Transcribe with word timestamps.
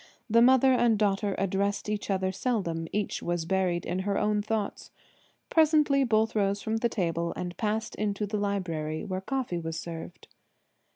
The 0.27 0.41
mother 0.41 0.71
and 0.73 0.97
daughter 0.97 1.35
addressed 1.37 1.87
each 1.87 2.09
other 2.09 2.31
seldom: 2.31 2.87
each 2.91 3.21
was 3.21 3.45
buried 3.45 3.85
in 3.85 3.99
her 3.99 4.17
own 4.17 4.41
thoughts. 4.41 4.89
Presently 5.51 6.03
both 6.03 6.33
rose 6.35 6.59
from 6.59 6.77
the 6.77 6.89
table 6.89 7.33
and 7.35 7.55
passed 7.55 7.93
into 7.93 8.25
the 8.25 8.37
library, 8.37 9.05
where 9.05 9.21
coffee 9.21 9.59
was 9.59 9.79
served. 9.79 10.27